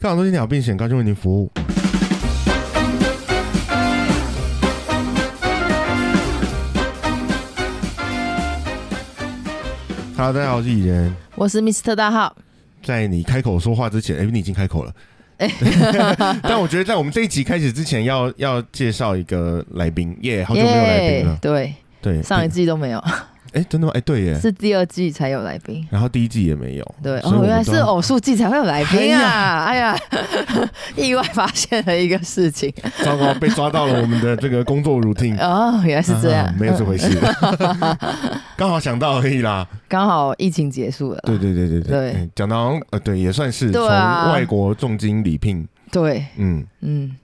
[0.00, 1.50] 高雄中心鸟病险高兴为您服务。
[10.16, 11.12] Hello，大家好，我是蚁人。
[11.34, 12.36] 我是 Mr 大号，
[12.84, 14.94] 在你开口说话之前，哎、你已经开口了。
[16.44, 21.36] 但我觉得在我们这一集开始之前要，要介绍一个来宾，耶、好久没有来宾了。
[21.42, 23.04] 对，对，上一季都没有，
[23.52, 23.92] 哎、真的吗？
[23.94, 24.38] 哎、对耶。
[24.38, 25.86] 是第二季才有来宾。
[25.90, 26.94] 然后第一季也没有。
[27.02, 29.64] 对，哦，原来是偶数季才会有来宾啊！
[29.66, 29.96] 哎呀，
[30.96, 32.72] 意外发现了一个事情。
[33.04, 35.38] 糟糕，被抓到了我们的这个工作 routine。
[35.42, 37.18] 哦，原来是这样啊，没有这回事，
[38.56, 39.66] 刚好想到而已啦。
[39.88, 41.20] 刚好疫情结束了。
[41.24, 47.16] 对对对对对嗯讲到呃，对，也算是从外国重金礼聘，对，嗯，嗯，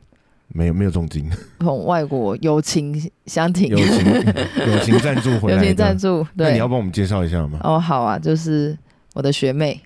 [0.56, 4.04] 没有没有重金， 从外国友情相挺，友情
[4.72, 5.66] 友情赞助回友来的。
[5.66, 6.24] 情赞助。
[6.36, 7.58] 对那你要，帮我们介绍一下吗？
[7.64, 8.78] 哦，好啊，就是
[9.14, 9.80] 我的学妹，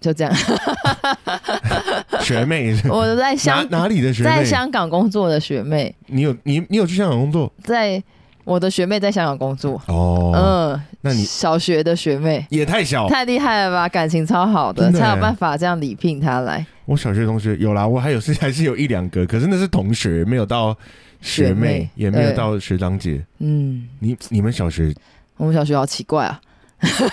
[0.00, 0.32] 就这样。
[2.22, 4.30] 学妹是我在香哪里的学妹？
[4.30, 7.52] 在香港工作的学妹，你有你你有去香港工作？
[7.64, 8.00] 在
[8.44, 9.80] 我的学妹在香港工作。
[9.88, 13.08] 哦，嗯，那你小学的学妹也太小。
[13.08, 16.64] 太厉害了吧，感情超好的，的才有办法这样礼聘她来。
[16.86, 20.76] 我小学同学有啦，我还有是还是有一两个，可是那是同学，没有到
[21.20, 23.24] 学妹，学妹也没有到学长姐。
[23.38, 24.92] 嗯，你你们小学
[25.36, 26.40] 我们小学好奇怪啊，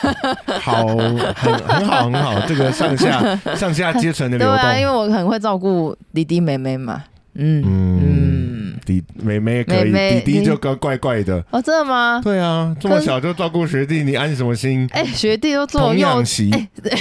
[0.62, 1.18] 好，很
[1.60, 4.88] 很好，很好，这个上下上下阶层的流 对啊，因。
[4.88, 7.04] 为我很会照顾弟弟妹妹嘛。
[7.38, 8.55] 嗯嗯嗯，
[8.86, 11.44] 弟妹妹可以，妹妹弟弟就怪怪怪的。
[11.52, 12.22] 哦，真的吗？
[12.24, 14.88] 对啊，这么小就照顾学弟，你安什么心？
[14.92, 16.52] 哎，学弟都做养媳，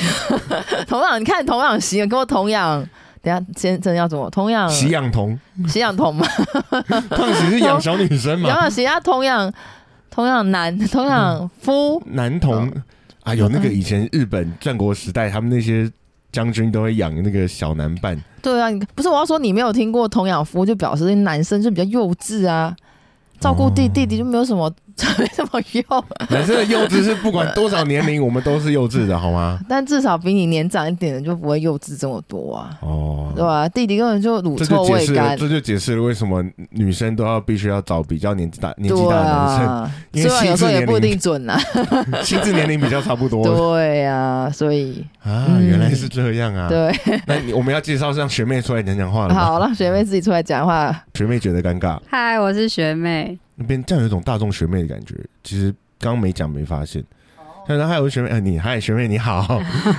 [0.87, 2.87] 童养，你看童养媳跟我童养。
[3.23, 6.27] 等下，先真的要怎么同养习养童，习养童嘛？
[7.09, 8.49] 胖喜是养小女生童嘛？
[8.51, 9.51] 养媳他童养
[10.11, 12.71] 童养男同养夫，男童
[13.23, 15.91] 啊，有那个以前日本战国时代，他们那些
[16.35, 18.19] 将军都会养那个小男伴。
[18.43, 22.75] 对啊，你不是我要说你没有听过童养夫，就表示男生就比较幼稚啊，
[23.39, 24.71] 照顾弟哦弟弟就没有什么
[25.19, 29.59] 没什么用，男生的幼稚是不管多少年龄，我们都是幼稚的，好吗？
[29.69, 41.59] 但至少比你年长一点的就不会幼稚这么多啊，哦，对吧、弟弟根本就乳这臭就解释了，未干，这就解释了为什么女生都要必须要找比较年纪大、年纪大的男生，啊，因为虽然有时候心智年龄也不一定准啊，
[42.23, 43.45] 心智年龄比较差不多。
[43.45, 46.69] 对啊，所以啊，嗯原来是这样啊。
[46.69, 46.93] 对，
[47.27, 49.35] 那我们要介绍让学妹出来讲讲话了？
[49.35, 53.39] 好让学妹自己出来讲话，学妹觉得尴尬，嗨，我是学妹。
[53.55, 55.15] 那边这样有一种大众学妹的感觉。
[55.43, 57.03] 其实刚刚没讲没发现。
[57.67, 59.59] 但是还有学妹，呃，你嗨，学妹你好，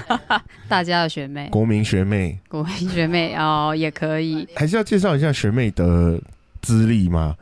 [0.69, 4.47] 大家的学妹，国民学妹，国民学妹哦，也可以。
[4.55, 6.21] 还是要介绍一下学妹的
[6.61, 7.35] 资历吗？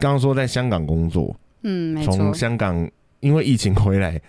[0.00, 2.34] 刚刚说在香港工作，嗯，从。
[2.34, 2.90] 香港
[3.20, 4.20] 因为疫情回来，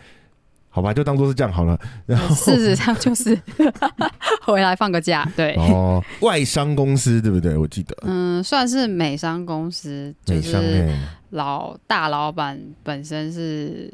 [0.70, 1.80] 好吧，就当做是这样好了。
[2.06, 3.36] 然后事实上就是
[4.46, 7.58] 回来放个假，对，哦，外商公司对不对？
[7.58, 7.96] 我记得。
[8.04, 11.00] 嗯，算是美商公司，就美商是哎，
[11.32, 13.94] 老大老板本身是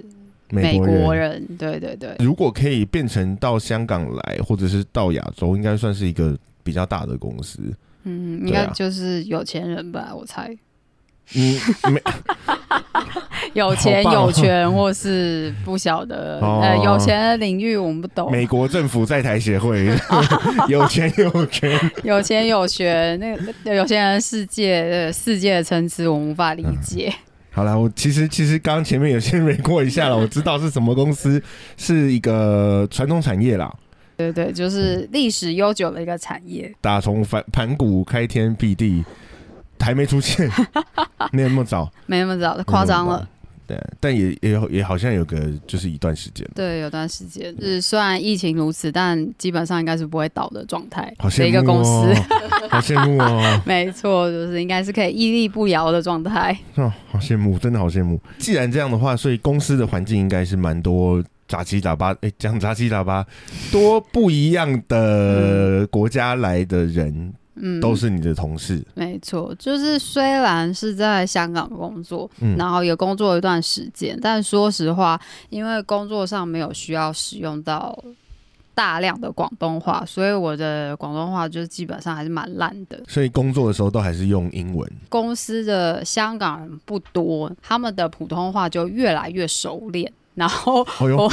[0.50, 1.04] 美美国人。
[1.04, 7.60] 国人，对对对，如果可以变成到香港来，或者是到亚洲，应该算是一个比较大的公司。
[8.04, 8.62] 嗯，对啊。
[8.62, 10.56] 应该就是有钱人吧，我猜，
[11.34, 12.02] 嗯，没。
[13.54, 16.60] 有钱有权或是不晓得，哦。
[16.62, 19.88] 呃，有钱的领域我们不懂，美国政府在台协会。
[20.68, 27.14] 有钱有权，有钱有权，那个有钱人的世界，呃世界的层次我们无法理解。
[27.52, 31.42] 好了，我其实其实刚刚前面有先蕊过一下了，我知道是什么公司，
[31.78, 33.74] 是一个传统产业啦，
[34.18, 36.74] 对对，就是历史悠久的一个产业。
[36.82, 39.06] 打从盘盘古开天辟地，
[39.80, 40.50] 还没出现，
[41.32, 43.28] 没有那么早，没那么早，夸张了。
[43.68, 51.90] 对，但也也也好像有个就是一段时间，对，有段时间，就是虽然疫情如此，但基本上应该是不会倒的状态好的一个公司。
[51.90, 53.42] 哦，好羡慕哦。
[53.66, 56.56] 没错，就是应该是可以屹立不摇的状态。
[56.76, 58.22] 哦，好羡慕，真的好羡慕。
[58.38, 63.26] 既然这样的话，所以公司的环境应该是蛮多杂七杂八，哎、讲杂七杂八，
[63.72, 67.34] 多不一样的国家来的人，嗯，
[67.82, 68.84] 都是你的同事。
[68.94, 75.20] 没错，就是虽然是在香港工作，嗯然后也工作一段时间，但说实话，
[75.50, 77.98] 因为工作上没有需要使用到
[78.74, 83.02] 大量的广东话，所以我的广东话就基本上还是蛮烂的。
[83.08, 84.92] 所以工作的时候都还是用英文。
[85.08, 90.12] 公司的香港人不多，他们的普通话就越来越熟练。
[90.34, 91.32] 然后哦哟，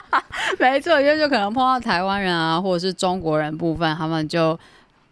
[0.58, 4.58] 没错，因为就可能碰到台湾人啊，或者是中国人部分，他们就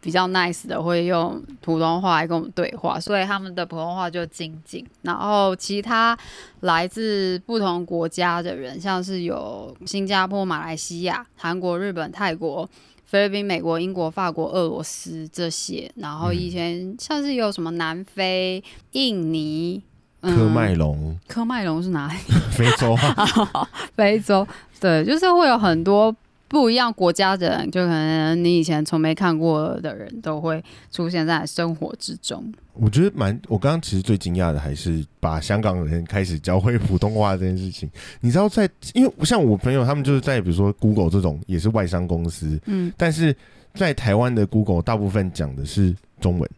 [0.07, 4.87] 比较 nice 的会用普通话来跟我们对话，所以他们的普通话就精进。
[5.03, 6.17] 然后其他
[6.61, 12.69] 来自不同国家的人，像是有新加坡、马来西亚、韩国、日本、泰国。
[13.09, 18.63] 菲律宾、美国、英国、法国、俄罗斯这些，然后以前像是有什么南非、
[18.93, 19.81] 印尼、
[20.23, 22.19] 嗯科麦隆，科麦隆是哪里？
[22.51, 24.45] 非洲啊， 非洲，
[24.81, 26.13] 对，就是会有很多
[26.49, 32.53] 不一样国家的人，就可能你以前从没看过的人都会出现在生活之中。
[32.75, 37.91] 我觉得蛮，我刚刚其实最惊讶的还是把香港人开始教会普通话这件事情。
[38.21, 43.35] 你知道在，因为像我朋友他们就是在比如说 Google 这种也是外商公司，嗯但是
[43.75, 46.51] 在台湾的 Google 大部分讲的是中文，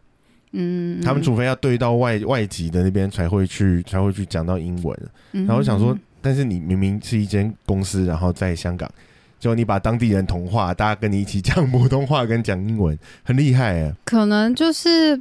[0.51, 4.99] 嗯，他们除非要对到外外籍的那边才会去才会去讲到英文。
[5.31, 8.91] 嗯，然后我想说嗯，但是你明明是一间公司，然后在香港，
[9.39, 13.93] 就你把当地人同化，大家跟你一起讲普通话跟讲英文，很厉害哎。
[14.05, 15.19] 可能就是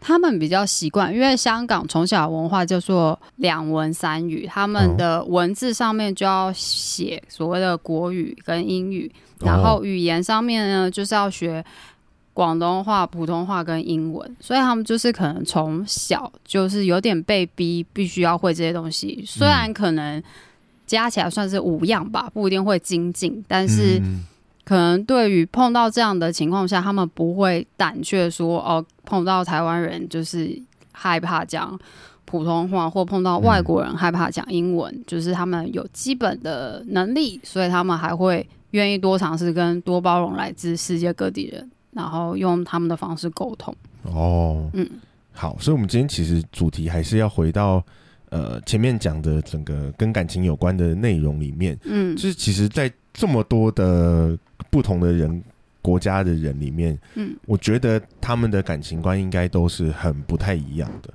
[0.00, 9.10] 他们比较习惯，因为香港从小文化叫做两文三语，他们的文字上面就要写所谓的国语跟英语，
[9.40, 11.64] 然后语言上面呢就是要学。
[12.34, 19.20] 广东话、普通话跟英文，所以他们就是可能从小就是有点被逼，必须要会这些东西。
[19.26, 20.22] 虽然可能
[20.88, 24.24] 加起来算是五样吧，不一定会精进，但是嗯。
[24.64, 30.60] 可能对于碰到这样的情况下，他们不会胆怯说哦，碰到台湾人就是
[30.92, 31.80] 害怕讲
[32.26, 43.74] 普通话，或碰到外国人害怕讲英文，就是他们有基本的能力，所以他们还会愿意多尝试跟多包容来自世界各地人，然后用他们的方式沟通。
[44.02, 44.86] 哦，嗯，
[45.32, 47.82] 好，所以我们今天其实主题还是要回到
[48.30, 52.14] 呃前面讲的整个跟感情有关的内容里面，嗯。
[52.16, 54.36] 就是其实，在这么多的
[54.70, 55.42] 不同的人
[55.80, 61.12] 国家的人里面，嗯，我觉得他们的感情观应该都是很不太一样的。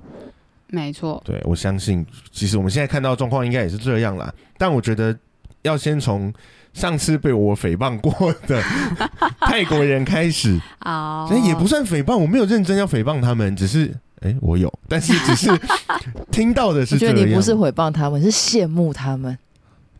[0.68, 4.34] 没错，对我相信，其实我们现在看到的状况应该也是这样啦。
[4.58, 5.16] 但我觉得
[5.62, 6.32] 要先从
[6.72, 8.60] 上次被我诽谤过的
[9.40, 15.50] 泰国人开始，啊，所以也不算诽谤，我没有认真要诽谤他们，只是哎、诶我有，但是只是
[16.32, 17.14] 听到的是这样。
[17.14, 19.38] 觉得你不是诽谤他们，是羡慕他们。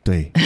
[0.03, 0.31] 对，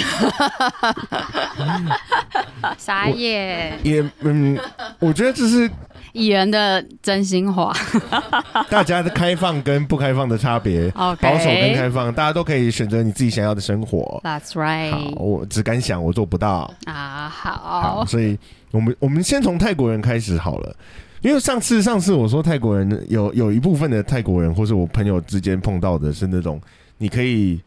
[2.78, 4.56] 傻眼，也嗯，
[5.00, 5.68] 我觉得这是
[6.12, 7.74] 蚁人的真心话。
[8.70, 14.20] 大家的开放跟不开放的差别保守跟开放，大家都可以选择你自己想要的生活。
[14.24, 16.72] That's，right 我只敢想，我做不到。
[16.84, 18.38] 啊，好，好，所以
[18.70, 20.76] 我们我们先从泰国人开始好了，
[21.22, 26.60] 因为上次上次我说泰国人有有一部分的泰国人，或是我朋友之间碰到的是那种
[26.96, 27.60] 你可以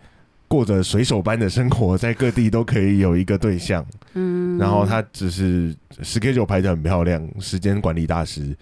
[0.47, 4.57] 过着水手般的生活，在各地都可以有一个对象，嗯。
[4.57, 8.55] 然后他只是 schedule 排的很漂亮，时间管理大师，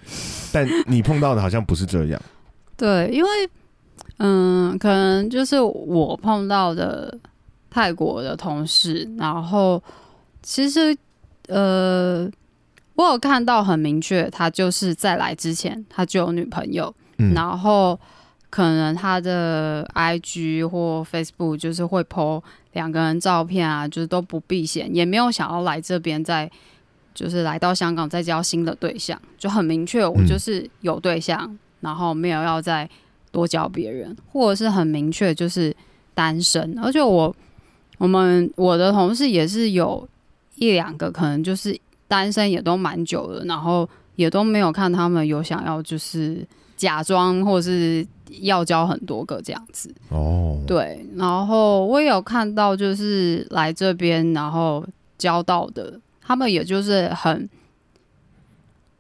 [0.52, 2.22] 但你碰到的好像不是这样。
[2.78, 3.30] 对，因为
[4.18, 7.18] 嗯，可能就是我碰到的
[7.70, 9.82] 泰国的同事，然后
[10.42, 10.96] 其实
[11.48, 12.30] 呃，
[13.00, 17.98] 我有看到很明确，他就是在来之前他就有女朋友，嗯，然后
[18.50, 22.44] 可能他的 IG 或 Facebook 就是会 po
[22.74, 26.52] 两个人照片啊，就是都不避嫌，也没有想要来这边再
[27.16, 32.90] 就是来到香港再交新的对象，就很明确，我嗯就是有对象，然后没有要再
[33.32, 35.74] 多交别人，或者是很明确就是
[36.14, 37.34] 单身，而且我
[37.98, 40.06] 我们我的同事也是有
[40.56, 41.80] 一两个可能就是
[42.10, 48.06] 单身也都蛮久了，然后也都没有看他们有想要就是假装或是
[48.42, 49.90] 要交很多个这样子。
[50.10, 54.86] 哦，对，然后我也有看到就是来这边然后
[55.18, 57.50] 交到的，他们也就是很。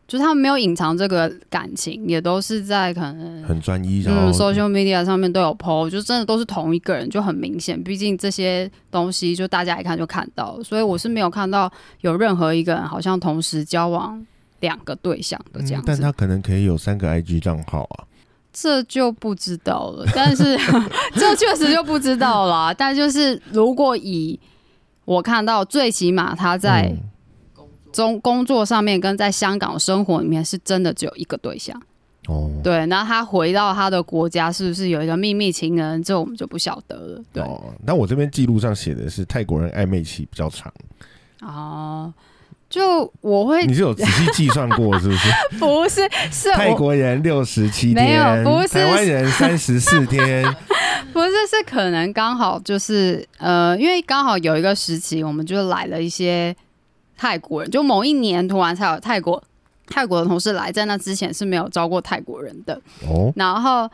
[0.09, 7.81] 就是他们没有隐藏这个感情，也都是在可能很专一，然嗯后，social media 上面都有 PO，就真的都是同一个人，就很明显。
[7.83, 14.25] 毕竟这些东西就大家一看就看到，所以我是没有看到有任何一个人好像同时交往
[14.61, 15.85] 两个对象的这样子。
[15.85, 18.09] 嗯但他可能可以有三个 IG 账号啊。
[18.51, 20.57] 这就不知道了，但是
[21.13, 22.73] 这确实就不知道啦。
[22.73, 24.37] 但就是如果以
[25.05, 27.08] 我看到，最起码他在嗯
[27.91, 31.79] 中工作上面跟在香港生活里面是真的只有一个对象。
[32.27, 36.03] 哦，对，然后他回到他的国家，是不是有一个秘密情人？
[36.03, 37.21] 这我们就不晓得了。
[37.33, 40.71] 对，哦，那我这边记录上写的是泰国人暧昧期比较长，
[41.41, 42.13] 哦，
[42.69, 45.29] 就我会你是有仔细计算过是不是？
[45.57, 50.43] 不是是泰国人六十七没有天，不是台湾人三十四天，
[51.11, 56.55] 不是是可能刚好就是呃，因为刚好有一个时期，我们就来了一些
[57.19, 59.43] 泰国人，就某一年突然才有泰国
[59.87, 62.81] 泰国的同事来，在那之前是没有招过泰国人的。
[63.05, 63.89] 哦，然后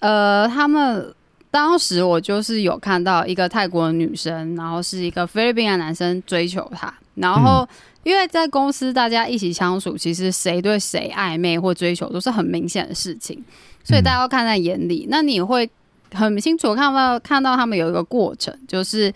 [0.00, 1.14] 呃，他们
[1.50, 7.66] 当时我就是有看到一个泰国的女生，然后是一个菲律宾的男生追求她，然后
[8.02, 13.42] 因为在公司大家一起相处，其实谁对谁暧昧或追求都是很明显的事情，
[13.82, 15.06] 所以大家要看在眼里。
[15.08, 15.70] 那你会
[16.12, 19.10] 很清楚看到看到他们有一个过程，就是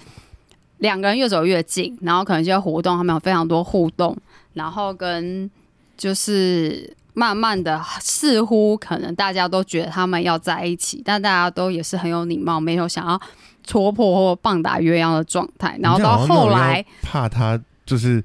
[0.78, 4.16] 两个人越走越近，然后可能就些活动，他们有非常多互动，
[4.54, 5.50] 然后跟
[5.96, 13.20] 就是慢慢的，似乎可能大家都觉得他们要在一起，但大家都也是很有礼貌，没有想要
[13.64, 15.78] 戳破或棒打鸳鸯的状态。
[15.80, 18.22] 然后到后来，怕他就是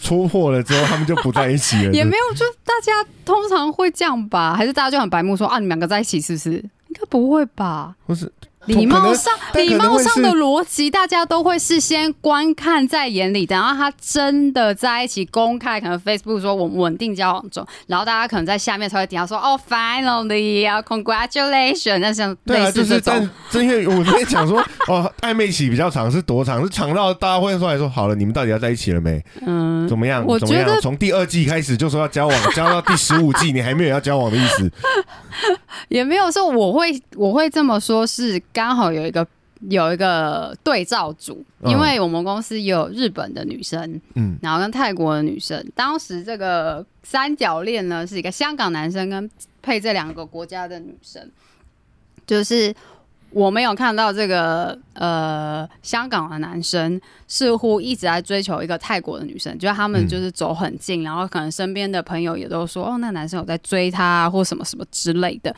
[0.00, 1.92] 戳破了之后，他们就不在一起了。
[1.92, 2.92] 也没有，就大家
[3.24, 4.54] 通常会这样吧？
[4.54, 6.52] 还是大家就很白目说啊，你们两个在一起是不是？
[6.88, 7.94] 应该不会吧？
[8.06, 8.30] 不是
[8.66, 26.62] 礼貌上，礼貌上的逻辑，大家都会事先观看在眼里，等到他真的在一起公开，可能 Facebook 说我们稳定交往中，然后大家可能在下面才会底下说哦，finally 啊，congratulations，那像对就是似这种但，正因为我在讲说， 哦，暧昧期比较长，是多长？
[26.62, 29.20] 是长到大家会说来说，好了，你们到底要在一起了没？
[29.44, 30.24] 嗯，怎么样？
[30.24, 34.70] 我怎么样觉得从第二季开始就说要交往， 交到第十五季，你还没有要交往的意思。
[35.88, 39.26] 也没有说我会我会这么说，是刚好有一个
[39.68, 41.70] 有一个对照组，嗯。
[41.70, 49.30] 因为我们公司有日本的女生，嗯，然后跟泰国的女生，当时这个三角恋呢是一个香港男生跟
[49.62, 51.30] 配这两个国家的女生，
[52.26, 52.74] 就是
[53.30, 65.54] 我没有看到这个呃香港的男生似乎一直在追求一个泰国的女生，就是他们嗯就是走很近，然后可能身边的朋友也都说哦，那男生有在追她、啊、或什么什么之类的。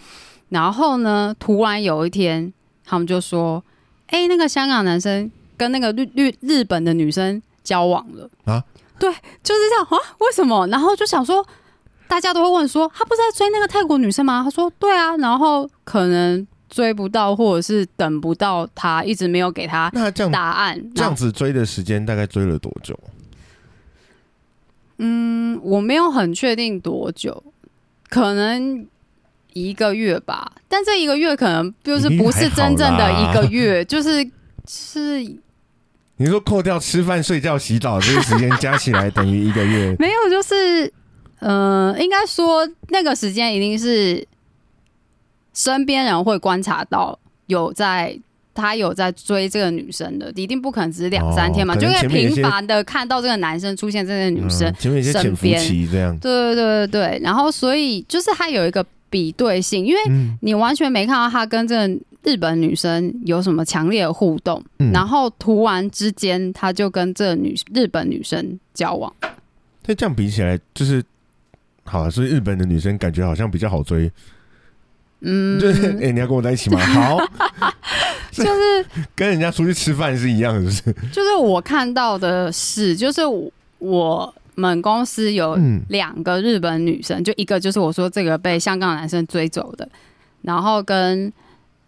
[0.51, 2.53] 然后呢，突然有一天，
[2.85, 3.63] 他们就说
[4.09, 8.63] ：“哎、那个香港男生跟那个日日日本的女生交往了啊？”
[8.99, 9.11] 对，
[9.43, 9.97] 就是这样啊？
[10.19, 10.67] 为什么？
[10.69, 11.45] 然后就想说，
[12.07, 14.43] 大家都会问说，他不是在追那个泰国女生吗？
[14.45, 20.93] 他说：“对啊。”然后可能追不到，或者是等不到他，一直没有给他那这样答案。
[20.95, 22.99] 这样子追的时间大概追了多久？
[24.99, 27.43] 嗯，我没有很确定多久，
[28.09, 28.87] 可能
[29.55, 30.53] 一个月吧。
[30.69, 34.29] 但这一个月可能就是不是真正的一个月， 就是
[34.69, 35.21] 是
[36.17, 40.93] 你说扣掉吃饭、睡觉、洗澡这个时间加起来等于一个月， 没有，就是
[41.39, 44.27] 呃，应该说那个时间一定是
[45.55, 48.19] 身边人会观察到有在。
[48.57, 56.17] 他有在追这个女生的，一定不可能只是两三天嘛，哦就会频繁的看到这个男生出现在这个女生，嗯前面有一些潜伏期这样。
[56.19, 61.87] 对对对对对，然后所以就是他有一个比对性，因为嗯你完全没看到他跟这
[62.25, 69.15] 日本女生有什么强烈的互动，嗯然后突然之间他就跟这女日本女生交往，
[69.87, 71.01] 但这样比起来，就是
[71.85, 74.11] 好，所以日本的女生感觉好像比较好追。
[75.21, 76.81] 嗯，就是哎、你要跟我在一起吗？
[76.91, 77.19] 好，
[78.35, 80.83] 就是 跟人家出去吃饭是一样的，是？
[81.13, 83.23] 就是我看到的是，就是
[83.79, 85.83] 我们公司有嗯。
[85.89, 89.89] 两个日本女生，就一个就是我说这个被香港男生追走的，
[90.43, 91.33] 然后跟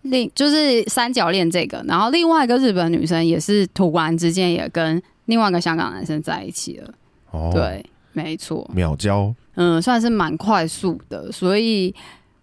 [0.03, 6.95] 另就是三角恋这个，然后另外一个日本女生也是突然之间也跟另外一个香港男生在一起了，
[7.33, 11.93] 哦，，对，没错，秒交，嗯，算是蛮快速的，所以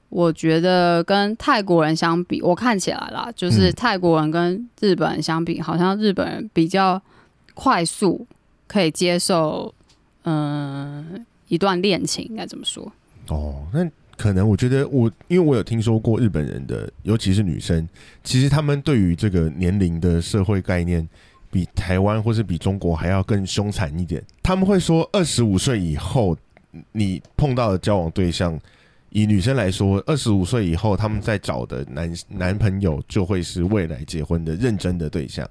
[0.10, 3.74] 我觉得跟泰国人相比，我看起来啦，就是嗯。
[3.76, 7.02] 泰国人跟日本人相比，好像日本人比较
[7.54, 8.28] 快速
[8.68, 9.74] 可以接受，
[10.24, 12.92] 嗯、一段恋情应该怎么说？
[13.28, 17.88] 哦，那可能我觉得我，因为我有听说过日本人的，尤其是女生，
[18.24, 21.08] 其实他们对于这个年龄的社会概念，
[21.50, 24.24] 比台湾或是比中国还要更凶残一点。
[24.42, 26.38] 他们会说，二十五岁以后，
[26.92, 28.60] 你碰到的交往对象，
[29.10, 35.48] 以女生来说，二十五岁以后，他们在找的男男朋友就会是未来结婚的认真的对象。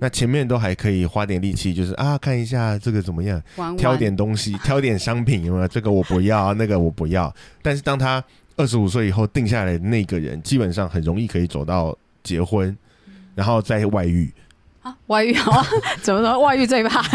[0.00, 5.68] 那前面都还可以花点力气，就是啊，看一下这个怎么样，玩玩挑点东西， 挑点商品，有没有？
[5.68, 7.32] 这个我不要，那个我不要。
[7.62, 8.22] 但是当他
[8.56, 12.76] 二十五岁以后定下来的那个人，基本上很容易可以走到结婚，
[13.34, 14.32] 然后再外遇。
[14.82, 15.64] 啊，外遇啊？
[16.02, 17.02] 怎么说外遇最怕？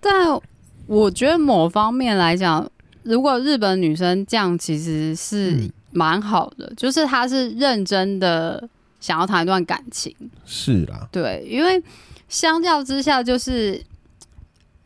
[0.00, 0.40] 但
[0.86, 2.66] 我觉得某方面来讲，
[3.02, 8.66] 如果日本女生这样，其实是嗯蛮好的，就是她是认真的
[9.00, 10.14] 想要谈一段感情。
[10.44, 11.82] 是啦，对，因为
[12.28, 13.82] 相较之下，就是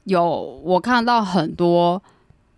[0.04, 2.02] 有我看到很多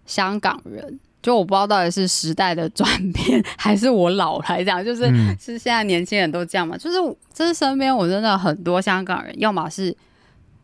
[0.07, 6.77] 香港人，就我不知道到底是时代的转变，还是我老来这样，就是、嗯是现在年轻人都这样嘛？
[6.77, 6.99] 就是
[7.33, 9.97] 就是身边我真的很多香港人，要么是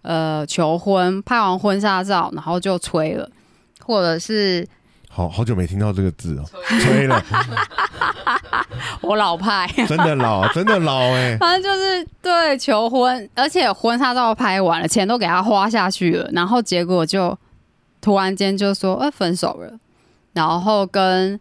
[0.03, 3.31] 呃求婚，拍完婚纱照然后就吹了，
[3.85, 4.67] 或者是
[5.13, 6.45] 好好久没听到这个字哦，
[6.81, 7.09] 吹。
[7.09, 7.23] 了，
[9.03, 17.37] 我老派，真的老， 真的老哎、反正就是对求婚，而且婚纱照拍完了，钱都给他花下去了，然后结果就
[18.01, 19.77] 突然间就说，呃，分手了，
[20.33, 21.39] 然后跟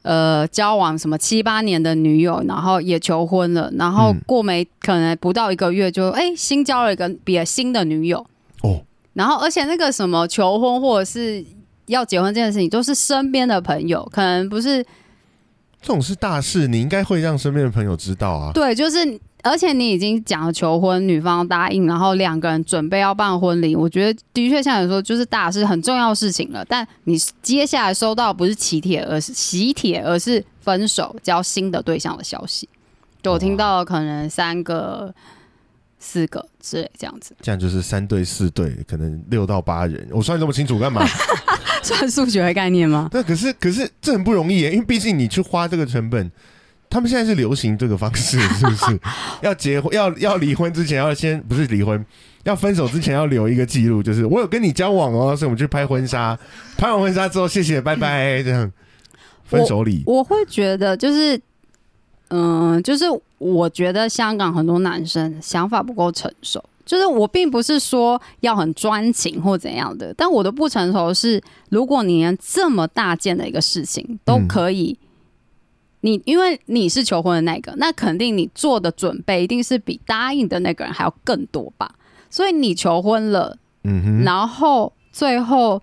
[0.00, 4.20] 呃交往什么七八年的女友，然后也求婚了，然后嗯。
[4.26, 8.26] 过没可能不到一个月就哎、新交了一个别新的女友，
[8.62, 8.80] 哦，
[9.12, 11.44] 然后而且那个什么求婚或者是
[11.90, 14.82] 要结婚这件事情，都是身边的朋友，可能不是
[15.82, 18.52] 这种是大事，你应该会让身边的朋友知道啊。
[18.52, 18.98] 对，就是
[19.42, 26.64] 而且你已经讲了求婚，女方答应，然后两个人准备要办婚礼，我觉得的确像你说，就是大事很重要的事情了。
[26.66, 32.68] 但你接下来收到不是喜帖，而是喜帖，而是分手交新的对象的消息。
[33.22, 35.14] 就我听到了可能三个、
[35.98, 41.02] 四个之类这样子，这样就是三对四对，可能六到八人，我算这么清楚干嘛？
[41.84, 43.08] 算数学的概念吗？
[43.10, 46.30] 对可是可是这很不容易耶，因为毕竟你去花这个成本，
[46.88, 49.00] 他们现在是流行这个方式， 是不是？
[49.42, 52.04] 要结婚要要离婚之前要先不是离婚，
[52.44, 56.38] 要分手之前要留一个记录，就是我有跟你交往哦，所以我们去拍婚纱，
[56.76, 58.70] 拍完婚纱之后谢谢拜拜这样，
[59.44, 61.40] 分手礼我会觉得就是，
[62.28, 63.04] 嗯、就是
[63.38, 66.62] 我觉得香港很多男生想法不够成熟。
[66.90, 74.48] 就是我并不是说要很专情或怎样的，但我的不成熟是，如果你连这么大件的一个事情都嗯。
[74.48, 74.98] 可以，
[76.00, 81.94] 你因为你是求婚的那个，那肯定你做的准备一定是比答应的那个人还要更多吧。
[82.28, 85.80] 所以你求婚了，嗯哼，然后最后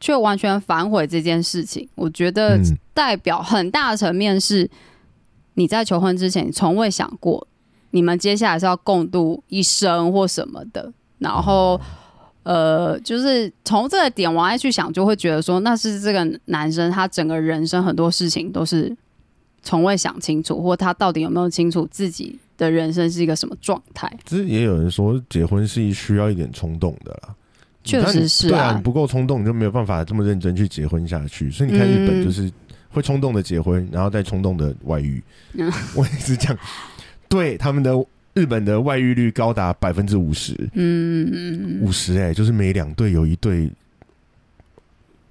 [0.00, 2.76] 却完全反悔这件事情，我觉得嗯。
[2.98, 4.68] 代表很大的层面是，
[5.54, 7.46] 你在求婚之前，你从未想过
[7.90, 11.80] 你们接下来是要共度一生或什么的，然后。
[12.44, 18.96] 呃，就是从这个点往外去想，就会觉得说，那是这个男生他整个人生很多事情都是
[19.62, 24.10] 从未想清楚，或他到底有没有清楚自己的人生是一个什么状态。
[24.24, 27.34] 其实也有人说结婚是需要一点冲动的啦。
[27.84, 31.50] 确实是啊对啊，你不够冲动，你就没有办法这么认真去结婚下去。
[31.50, 32.50] 所以你看日本嗯就是
[32.88, 35.22] 会冲动的结婚，然后再冲动的外遇。
[35.52, 36.58] 嗯 我也是这样，
[37.28, 37.92] 对他们的
[38.34, 43.70] 日本的外遇率高达百分之五十，嗯，五十哎，就是每两对有一对，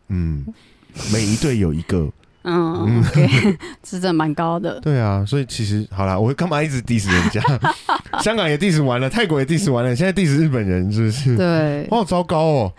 [0.09, 0.45] 嗯，
[1.11, 2.09] 每一对有一个。
[2.49, 4.79] 嗯，OK，是真蛮高的。
[4.79, 7.41] 对啊，所以其实好啦，我干嘛一直 diss 人家？
[8.23, 11.35] 香港也 diss 完了，泰国也 diss 完了，现在 diss 日本人是不是？
[11.35, 12.73] 对，哦，糟糕哦，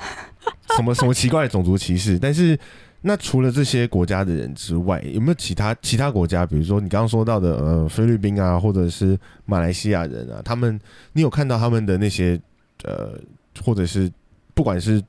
[0.75, 2.19] 什么什么奇怪的种族歧视？
[2.19, 2.59] 但是
[3.01, 6.45] 那除了这些国家的人之外，有没有其他其他国家？
[6.45, 10.79] 比如说你刚刚说到的呃菲律宾啊，或者是马来西亚人啊，他们
[11.13, 12.41] 你有看到他们的那些
[12.85, 13.19] 呃，
[13.65, 14.11] 或者是
[14.53, 15.03] 不管是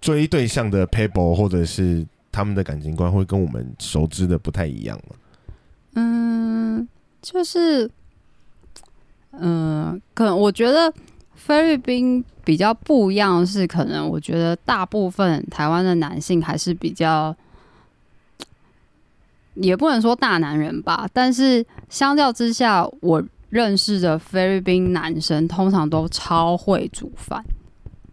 [0.00, 5.16] 追对象的 paper，或者是他们的感情观，会跟我们熟知的不太一样吗？
[5.94, 6.86] 嗯，
[7.20, 7.90] 就是，
[9.32, 10.92] 嗯、可能我觉得
[11.42, 17.34] 菲律宾比较不一样是，可能我觉得大部分台湾的男性还是比较，
[19.54, 27.42] 也不能说大男人吧，但是相较之下，我认识的菲律宾男生通常都超会煮饭，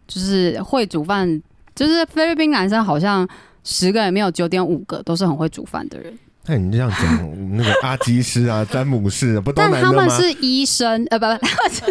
[0.08, 1.42] 就是会煮饭，
[1.76, 3.28] 就是菲律宾男生好像
[3.64, 6.18] 十个里面有九点五个都是很会煮饭的人。
[6.48, 10.08] 那你这样讲，那个阿基师啊、詹姆士啊，不都但男的吗？
[10.08, 11.44] 他们是医生，呃，不不，他们
[11.76, 11.86] 是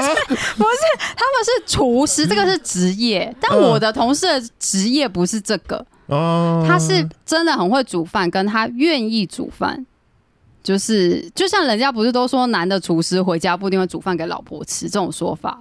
[0.00, 0.14] 啊
[1.16, 3.34] 他们是厨师，这个是职业。
[3.40, 9.86] 但嗯我的同事的职业不是这个，哦，他是真的很会煮饭，跟他愿意煮饭。
[10.62, 15.60] 就是就像人家不是都说男的厨师回家不一定会煮饭给老婆吃这种说法，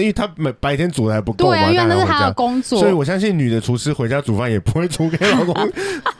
[0.00, 2.92] 因为他每白天煮的还不够嘛，对啊，因为那是他的工作所以。
[2.92, 5.54] 我相信女的厨师回家煮饭也不会煮给老公，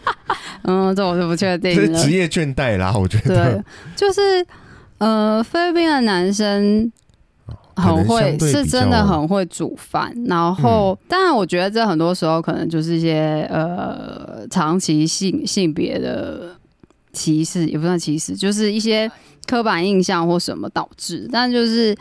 [0.64, 2.10] 嗯，这我就不确定了这是职。
[2.10, 3.64] 业倦怠啦，我觉得对得。，
[3.96, 4.20] 就是
[4.98, 6.90] 呃，菲律宾的男生
[7.74, 10.12] 很会是真的很会煮饭。
[10.26, 16.54] 然后，当然，我觉得这很多时候可能就是一些呃长期性性别的
[17.12, 19.10] 歧视，也不算歧视，就是一些
[19.46, 21.28] 刻板印象或什么导致。
[21.32, 21.96] 但就是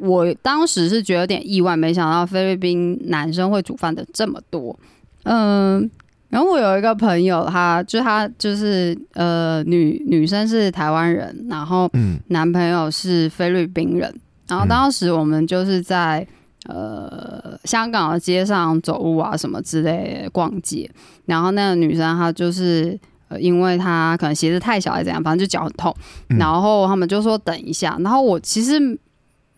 [0.00, 4.78] 我当时是觉得有点意外，没想到菲律宾男生会煮饭的这么多。
[5.24, 5.90] 嗯。
[6.30, 14.14] 然后我有一个朋友，他就他就是呃女女生是台湾人，然后嗯男朋友是菲律宾人，
[14.46, 16.26] 然后当时我们就是在、
[16.66, 20.90] 呃香港的街上走路啊什么之类的逛街，
[21.24, 25.96] 然后那个女生她就是呃因为她可能鞋子太小还是怎样，反正就脚很痛，
[26.28, 28.78] 嗯然后他们就说等一下，然后我其实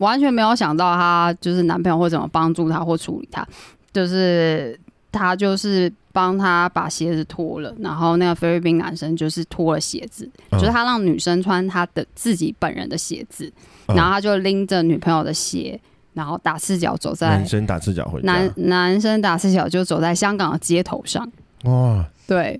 [0.01, 3.47] 完全没有想到她就是男朋友会怎么帮助她或处理她，
[3.93, 4.79] 就是
[5.11, 10.57] 他就是帮他把鞋子脱了，然后那个菲律宾男生就是脱了鞋子，嗯。
[10.59, 13.51] 就是他让女生穿他的自己本人的鞋子，
[13.87, 13.95] 嗯。
[13.95, 15.77] 然后他就拎着女朋友的鞋，
[16.13, 21.29] 然后打赤脚走在男生打赤脚回家，男男生打赤脚就走在香港的街头上，
[21.65, 22.59] 哇，对，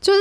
[0.00, 0.18] 就是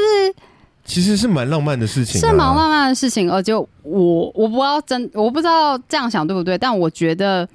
[0.92, 7.48] 其实是蛮浪漫的事情、啊，是蛮浪漫的事情，而且我我不知道真我不知道这样想对不对，但我觉得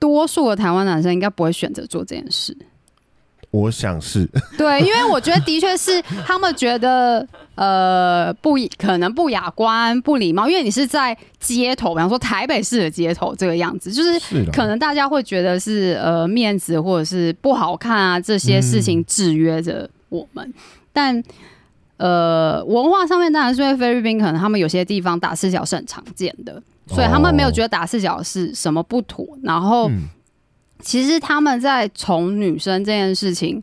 [0.00, 2.56] 多数的台湾男生应该不会选择做这件事。
[3.52, 20.52] 我想是，对，因为我觉得的确是他们觉得呃不可能不雅观、不礼貌，因为你是在街头，比方说台北市的街头这个样子，就是可能大家会觉得是呃面子或者是不好看啊这些事情制约着我们，
[20.92, 21.22] 但
[21.98, 29.88] 呃文化上面当然是因为菲律宾可能他们有些地方打赤脚是很常见的，所以他们没有觉得打赤脚是什么不妥，然后。
[29.90, 30.08] 嗯，
[30.80, 33.60] 其实他们在宠女生这件事情，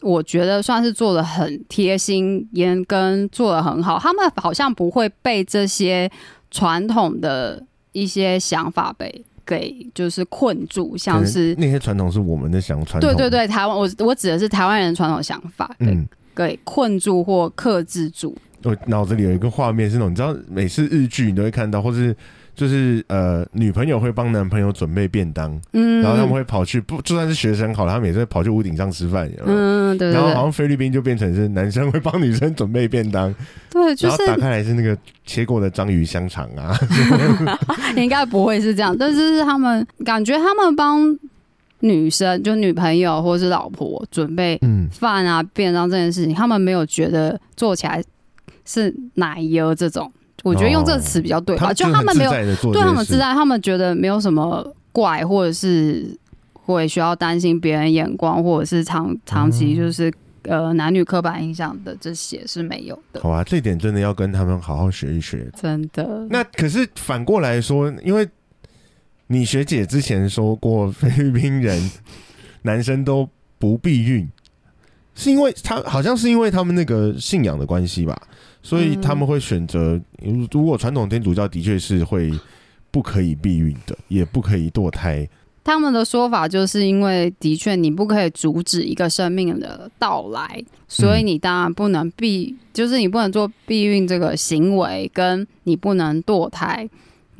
[0.00, 3.96] 我觉得算是做的很贴心，也跟做的很好。
[3.96, 6.10] 他们好像不会被这些
[6.50, 18.36] 传统的一些想法被给就是困住，像是那些传统是我们的想传统，对对，对，台湾我我指的是台湾人的传统想法给、嗯，给困住或克制住。
[18.64, 22.14] 我脑子里有一个画面是那种，你知道每次日剧你都会看到，或是
[22.54, 29.58] 就是呃，女朋友会帮男朋友准备便当，嗯，然后他们会跑去不就算是学生好了，他们也是会跑去屋顶上吃饭，有没有？
[29.58, 33.34] 嗯，对对然后好像菲律宾就变成是男生会帮女生准备便当，
[33.68, 36.72] 对，就是打开来是那个切过的章鱼香肠啊，
[37.96, 41.18] 应该不会是这样，但是是他们感觉他们帮
[41.82, 48.02] 女生就女朋友或是老婆准备嗯，饭啊便当这件事情，他们没有觉得做起来
[48.64, 50.10] 是奶油这种，
[50.44, 51.72] 我觉得用这个词比较对吧？
[51.72, 56.16] 就哦他们他们没有对他们自在，他们觉得没有什么怪，或者是
[56.52, 60.12] 会需要担心别人眼光，或者是长长期就是、
[60.44, 65.50] 呃男女刻板印象的这些是没有的，好吧，这点真的要跟他们好好学一学。
[65.60, 66.26] 真的。
[66.30, 68.28] 那可是反过来说，因为
[69.32, 71.90] 你学姐之前说过，菲律宾人
[72.62, 73.26] 男生都
[73.58, 74.28] 不避孕，
[75.14, 78.20] 是因为他好像是因为他们那个信仰的关系吧，
[78.62, 79.98] 所以他们会选择。
[80.50, 82.30] 如果传统天主教的确是会
[82.90, 85.26] 不可以避孕的，也不可以堕胎。
[85.64, 96.86] 他们的说法就是因为的确你不可以阻止一个生命的到来，所以你当然不能避，就是你不能做避孕这个行为，跟你不能堕胎，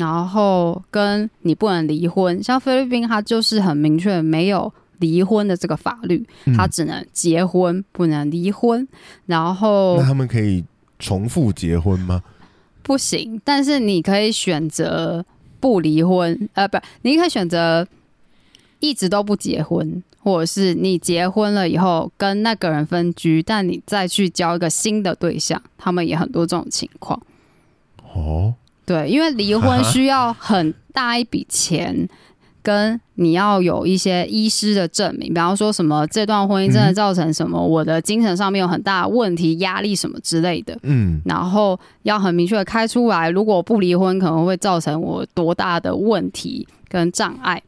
[0.03, 2.43] 然后跟你不能离婚。
[2.43, 8.87] 像菲律宾，它就是很明确没有离婚的这个法律，嗯它只能结婚，不能离婚。
[9.27, 10.65] 然后那他们可以
[10.99, 12.23] 重复结婚吗？
[12.83, 15.25] 不行，但是你可以选择
[15.61, 17.87] 不离婚，呃，不，你可以选择
[18.81, 27.21] 一直都不结婚，或者是你结婚了以后跟那个人分居，但你再去交一个新的对象，他们也很多这种情况。
[28.13, 28.53] 哦，
[28.93, 32.07] 对，因为离婚 需要很大一笔钱，
[32.63, 40.79] 跟你要有一些医师的证明，比方说什么这段婚姻真的造成什么，我的精神上面有很大的问题、压力什么之类的。
[40.83, 47.63] 嗯，然后要很明确的开出来，如果不离婚，可能会造成我多大的问题跟障碍。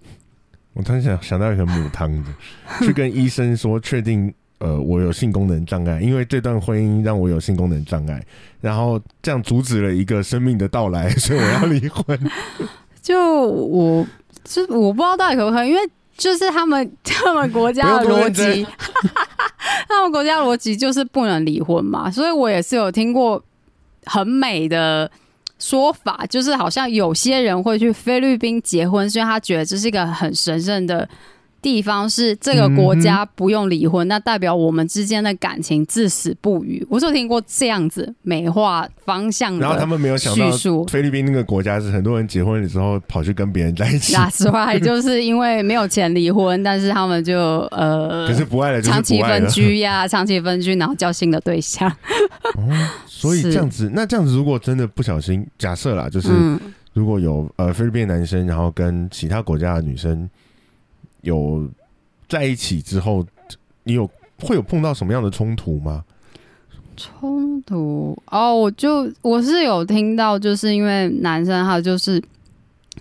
[0.75, 2.31] 我突然想想到一个母汤的，
[2.85, 4.35] 去跟医生说确定。
[4.59, 8.25] 呃，我有性功能障碍，因为这段婚姻让我有性功能障碍，
[8.65, 12.19] 然后这样阻止了一个生命的到来， 所以我要离婚。
[13.03, 14.07] 就我，
[14.43, 15.81] 就我不知道到底可不可以，因为
[16.17, 18.67] 就是他们 他们国家的逻辑，
[19.87, 23.45] 他们国家逻辑就是不能离婚嘛，所以我也是有听过
[24.07, 25.11] 很美的
[25.59, 31.07] 说法，就是好像有些人会去菲律宾结婚，是因为他觉得这是一个很神圣的。
[31.65, 36.87] 地方是这个国家不用离婚，那代表我们之间的感情至死不渝。
[36.91, 40.51] 我是有听过这样子美化方向的然后他们没有想到
[40.89, 47.39] 菲律宾那个国家是很多人结婚的时候跑去跟别人在一起， That's right，就是因为没有钱离婚，但是他们就
[47.71, 49.49] 呃，可是不爱了就是长期分。
[49.49, 51.89] 居呀， 长期分居，然后交新的对象。
[52.57, 52.69] 哦，
[53.07, 56.61] 所以是这样子，那这样子如果真的不小心，假设啦，就是嗯，
[56.93, 60.29] 如果有呃菲律宾男生，然后跟其他国家的女生
[61.25, 61.69] 有
[62.29, 63.27] 在一起之后，
[63.83, 64.09] 你有
[64.41, 66.05] 会有碰到什么样的冲突吗？
[66.97, 72.23] 冲突哦，我就我是有听到，就是因为男生他就是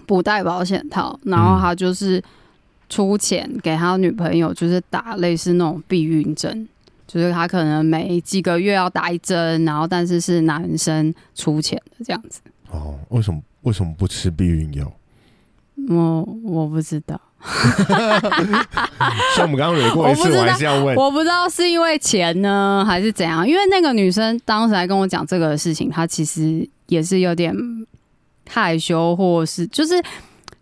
[0.08, 2.20] 不戴保险套，然后他就是
[2.90, 6.68] 出钱给他女朋友，就是打类似那种避孕针。
[7.06, 12.42] 就是他可能每几个月要打一针，然后但是是男生出钱的这样子。
[12.72, 14.92] 哦，为什么为什么不吃避孕药？
[15.90, 17.20] 我我不知道，
[19.36, 20.96] 像我们刚刚蕊过一次，我还是要问。
[20.96, 23.48] 我不知道是因为钱呢，还是怎样。
[23.48, 27.54] 因为那个女生当时来跟我讲这个事情，她其实也是有点
[28.50, 30.02] 害羞，或是就是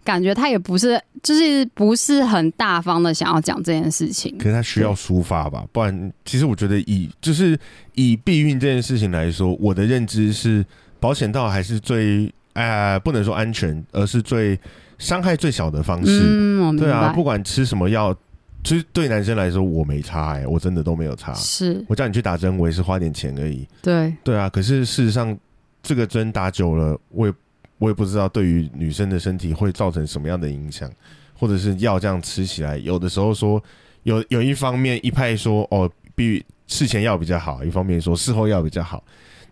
[0.04, 4.36] 感觉她也不是，就是不是很大方的想要讲这件事情。
[4.38, 7.58] 可是她需要抒发吧，不然其实我觉得以就是
[7.94, 10.66] 以避孕这件事情来说，我的认知是
[11.00, 14.60] 保险套还是最呃不能说安全，而是最
[15.02, 16.22] 伤害最小的方式。
[16.24, 16.78] 嗯。
[16.78, 18.16] 对啊，不管吃什么药，
[18.64, 21.34] 其实对男生来说我没差哎、我真的都没有差。
[21.34, 23.68] 是我叫你去打针，我也是花点钱而已。
[23.82, 25.38] 对，对啊，可是事实上
[25.84, 27.34] 这个针打久了，我也
[27.80, 30.90] 我也不知道对于女生的身体会造成什么样的影响，
[31.38, 33.62] 或者是药这样吃起来，有的时候说
[34.04, 39.04] 有有一方面一派说哦，比事前药比较好，一方面说事后药比较好，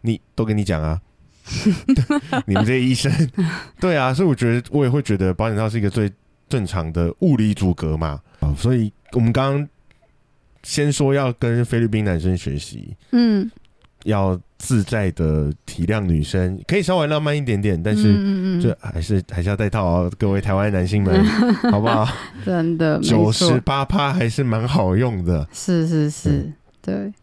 [0.02, 1.02] 你都跟你讲啊。
[2.46, 3.12] 你们这些医生，
[3.80, 6.12] 对啊，所以我觉得我也会觉得保险套是一个最
[6.48, 8.20] 正常的物理阻隔嘛。
[8.40, 9.70] 啊所以我们刚刚
[10.64, 13.50] 先说要跟菲律宾男生学习，嗯，
[14.04, 21.24] 要自在的体谅女生，可以稍微浪漫一点点，但是嗯嗯这还是还是要带套哦，各位台湾男性们，
[21.72, 22.08] 好不好？
[22.46, 25.48] 真的九，十八趴还是蛮好用的。
[25.52, 27.14] 是是是，对。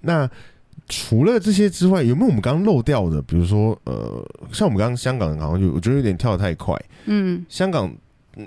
[0.00, 0.28] 那
[0.92, 3.22] 除了这些之外，有没有我们刚刚漏掉的？
[3.22, 6.78] 比如说，呃，像我们刚刚香港好像就，我觉得有点跳得太快。
[7.06, 7.90] 嗯香港，
[8.36, 8.46] 嗯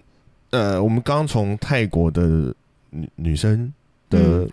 [0.51, 2.53] 呃，我们刚刚从泰国的
[2.91, 3.73] 女女生
[4.11, 4.49] 的嗯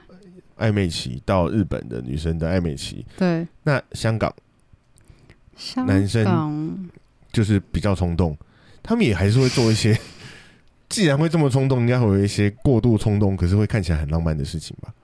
[0.59, 4.35] 暧昧期到日本的女生的暧昧期，对，那香港
[5.55, 6.89] 香男生港
[7.31, 8.35] 就是比较冲动，
[8.83, 9.95] 他们也还是会做一些，
[10.89, 14.95] 既然会这么冲动，应该会有一些过度冲动，可是会看起来很浪漫的事情吧？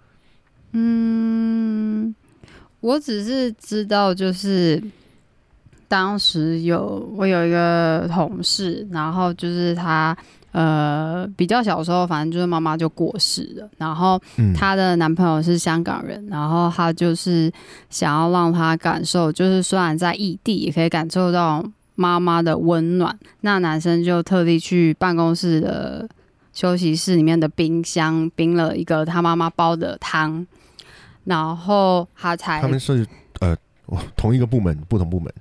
[0.73, 1.48] 嗯，
[2.81, 4.83] 我只是知道，就是
[5.89, 10.17] 当时有我有一个同事，然后就是他
[10.53, 17.51] 呃比较小时候，反正就是妈妈就过世了，然后嗯，她的男朋友是香港人，然后他就是
[17.91, 21.65] 想要让她感受，就是虽然在异地，也可以感受到
[21.97, 23.19] 妈妈的温暖。
[23.41, 26.09] 那男生就特地去办公室的
[26.53, 30.47] 休息室里面的冰箱冰了一个他妈妈煲的汤，
[31.25, 33.07] 然后他才他们是
[33.41, 35.33] 呃哦同一个部门，不同部门，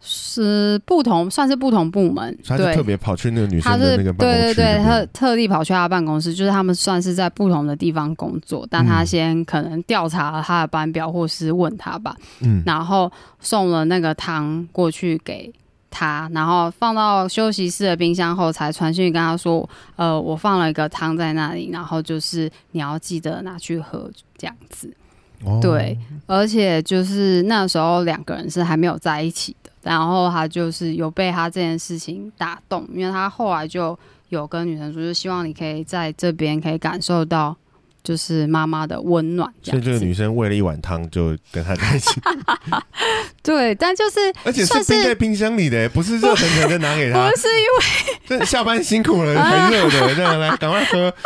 [0.00, 2.74] 是不同，算是不同部门，他就对。
[2.74, 15.52] 特别跑去那个女生的那个办公室对对对，他特地跑去他的办公室，就是他们算是在不同的地方工作，但他嗯先可能调查了他的班表，或是问他吧，嗯，然后送了那个汤过去给
[15.98, 24.94] 他，然后放到休息室的冰箱后，才传讯跟他说，呃，我放了一个汤在那里，然后就是你要记得拿去喝，这样子。
[25.42, 37.56] 哦对，而且就是那时候两个人是还没有在一起的，然后他就是有被他这件事情打动，因为他后来就有跟女生说，就希望你可以在这边可以感受到
[38.06, 39.52] 就是妈妈的温暖。
[39.60, 42.20] 所以这个女生为了一碗汤就跟他在一起，
[43.42, 51.12] 对，但就是而且是冰在冰箱里的，不是热腾腾的拿给他不，是因为这下班辛苦了还热的，这样来赶快喝。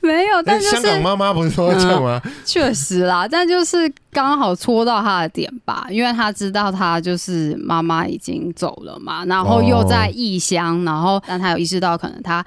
[0.00, 2.18] 没有，但是香港妈妈不是说这样吗？
[2.46, 12.42] 确实啦，但就是刚好戳到他的点吧，因为他知道他就是妈妈已经走了嘛，然后又在异乡，然后但他有意识到可能他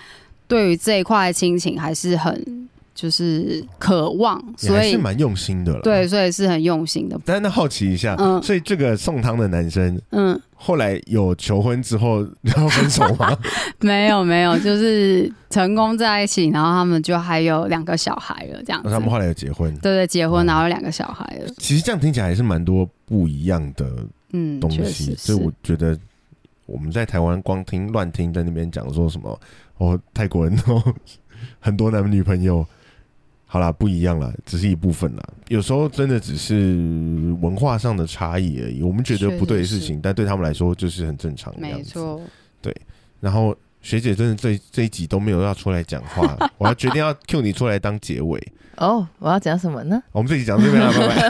[0.47, 2.66] 对于这一块亲情还是很
[2.97, 5.81] 就是渴望，所以还是蛮用心的了。
[5.81, 7.15] 对，，所以是很用心的。
[7.23, 13.37] 但那好奇一下，嗯所以这个送汤的男生嗯，后来有求婚之后然后分手吗？
[13.81, 18.89] 没有没有，就是成功在一起，然后他们就还有两个小孩了，这样子。
[18.89, 19.71] 他们后来有结婚。
[19.77, 23.85] 对对，结婚哦然后有两个小孩了，其实这样听起来还是蛮多不一样的
[24.33, 25.95] 嗯，东西，实所以我觉得
[26.65, 29.39] 我们在台湾光听乱听，在那边讲说什么
[29.77, 30.81] 哦，泰国人都
[31.59, 32.65] 很多男女朋友，
[33.49, 35.23] 好啦，不一样啦，只是一部分啦。
[35.47, 36.55] 有时候真的只是
[37.41, 41.53] 文化上的差异而已，我们觉得不对的事情，但对他们来说就是很正常。
[41.57, 42.21] 没错。
[42.61, 42.75] 对
[43.21, 48.39] 然后学姐真的这这一集都没有要出来讲话， 我要决定要 Q 你出来当结尾。
[48.75, 50.01] 哦，我要讲什么呢？
[50.11, 51.29] 我们这集讲到这边了，拜拜。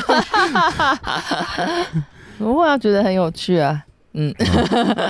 [2.40, 3.86] 我会啊，觉得很有趣啊。
[4.20, 4.34] 嗯，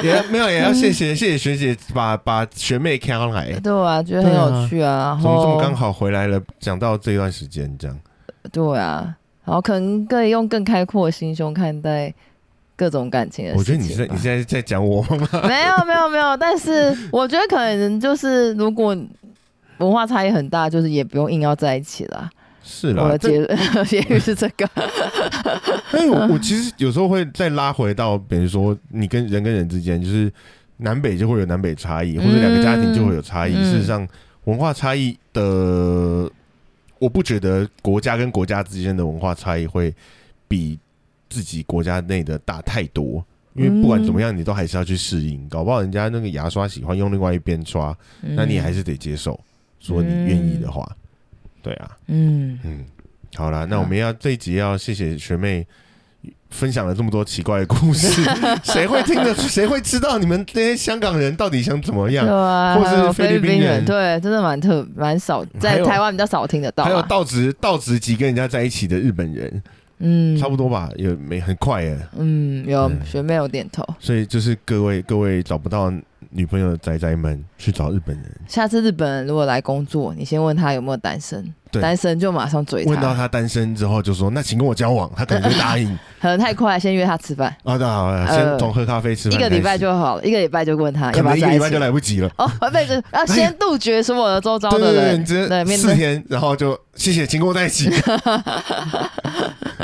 [0.04, 5.16] 也要没有也要谢谢谢谢学姐把把学妹扛来，对啊，觉得很有趣啊。
[5.16, 6.42] 然怎么这么后刚好回来了？
[6.60, 7.98] 讲到这段时间这样，
[8.52, 9.16] 对啊，
[9.46, 12.14] 然后可能可以用更开阔的心胸看待
[12.76, 13.98] 各种感情的我觉事情吧。
[13.98, 15.30] 得你在你现在在讲我吗？
[15.48, 18.94] 没有没有没有，但是我觉得可能就是如果
[19.78, 22.30] 文化差异很大，就是也不用硬要在一起啦。
[22.68, 24.70] 是啦我的，结论 结语是这个。
[25.92, 30.32] 但是我我其实有时候会再拉回到，比如说你跟人跟人之间，就是
[30.78, 33.56] 南北就会有南北差异，或者两个家庭就会有差异。
[33.56, 34.06] 嗯事实上，
[34.44, 36.30] 文化差异的，
[37.00, 39.94] 我不觉得国家跟国家之间的文化差异会
[40.48, 40.78] 比
[41.30, 43.24] 自己国家内的大太多。
[43.54, 45.50] 因为不管怎么样，你都还是要去适应。
[45.50, 49.40] 搞不好人家那个牙刷喜欢用另外一边刷，那你还是得接受。
[49.80, 50.88] 说你愿意的话，
[51.68, 52.86] 对啊，嗯，嗯，
[53.36, 55.68] 好了，那我们要这一集要谢谢学妹
[56.50, 58.24] 分享了这么多奇怪的故事，
[58.64, 59.36] 谁会听得？
[59.36, 62.26] 谁会知道你们这些香港人到底想怎么对样？
[62.26, 67.06] 啊，或是菲律宾人对，真的蛮特蛮少，在台湾比较少听得到还有啊。
[67.10, 69.62] 道直道直级跟人家在一起的日本人，
[70.00, 72.00] 嗯，差不多吧，也没很快耶。
[72.18, 73.86] 嗯，有嗯学妹有点头。
[74.00, 75.92] 所以就是各位各位找不到
[76.38, 85.88] 女朋友的仔仔们，去找日本人，下次日本人如果来工作，你先问他有没有单身，单身就马上追问到他单身之后，就说那请跟我交往，他可能就答应。
[86.20, 91.80] 可能太快，先约他吃饭，啊，那好先从喝咖啡吃饭一个礼拜就好了，一个礼拜就问他可要不要在一起能一个礼拜就。
[91.80, 92.32] 来不及了。
[92.38, 95.24] 哦，不是，要先杜绝所有的周遭的人。
[95.24, 95.78] 对，对。
[95.78, 97.90] 四天，然后就谢谢，请跟我在一起。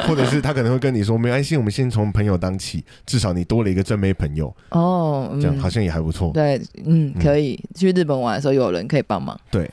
[0.08, 6.32] 或者是他可能会跟你说，没关系，我们先从朋友当起，至少你多了一个正妹朋友，哦，这样嗯好像也还不错。
[6.34, 7.60] 对，嗯嗯，可以。
[7.76, 9.70] 去日本玩的时候有人可以帮忙，对，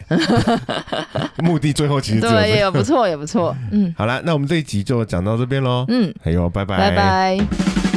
[1.42, 2.60] 目的最后其实对，也。
[2.60, 5.84] 有不错，也不错，嗯好了，那我们这一集就讲到这边喽。
[5.88, 7.89] 嗯，哎呦，拜拜，拜拜。